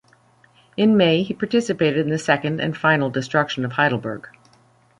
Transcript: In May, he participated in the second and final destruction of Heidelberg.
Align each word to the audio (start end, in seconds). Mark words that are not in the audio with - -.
In 0.77 0.97
May, 0.97 1.21
he 1.21 1.31
participated 1.35 1.99
in 1.99 2.09
the 2.09 2.17
second 2.17 2.59
and 2.59 2.75
final 2.75 3.11
destruction 3.11 3.63
of 3.63 3.73
Heidelberg. 3.73 4.29